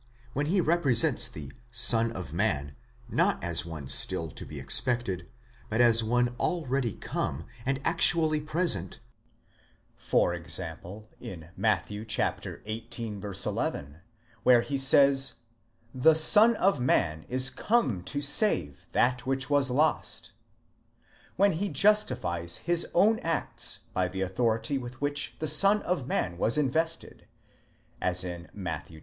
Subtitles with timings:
[0.33, 2.75] When he represents the Son of Man,
[3.07, 5.27] not as one still to be expected,
[5.69, 8.99] but as one already come and actually present,
[9.95, 11.89] for example, in Matt.
[11.89, 12.07] xviii.
[12.17, 13.95] 11,
[14.41, 15.33] where he says:
[15.95, 20.31] Zhe Son of Man is come to save that which was lost;
[21.35, 26.39] when he justifies his own acts by the authority with which the Son of Man
[26.39, 27.27] was invested,
[28.01, 28.89] as in Matt.